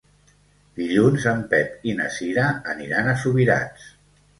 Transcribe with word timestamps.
Dilluns 0.79 1.27
en 1.33 1.45
Pep 1.53 1.87
i 1.93 1.95
na 2.03 2.11
Cira 2.19 2.49
aniran 2.77 3.15
a 3.15 3.19
Subirats. 3.27 3.91